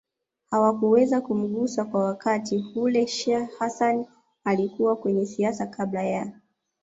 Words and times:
hawakuweza 0.51 1.21
kumgusa 1.21 1.85
kwa 1.85 2.03
wakati 2.03 2.57
hule 2.57 3.07
Sheikh 3.07 3.57
Hassan 3.59 4.05
alikuwa 4.43 4.95
kwenye 4.95 5.25
siasa 5.25 5.67
kabla 5.67 6.03
ya 6.03 6.33